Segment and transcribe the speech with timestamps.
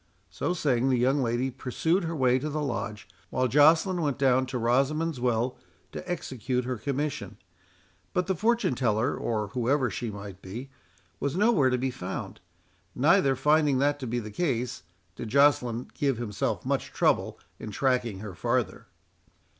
[0.31, 4.47] So saying, the young lady pursued her way to the Lodge, while Joceline went down
[4.47, 5.59] to Rosamond's Well
[5.91, 7.37] to execute her commission.
[8.11, 10.71] But the fortune teller, or whoever she might be,
[11.19, 12.39] was nowhere to be found;
[12.95, 14.81] neither, finding that to be the case,
[15.15, 18.87] did Joceline give himself much trouble in tracking her farther.